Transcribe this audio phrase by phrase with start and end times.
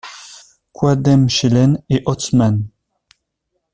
[0.73, 2.67] Kwaadmechelen et Oostham.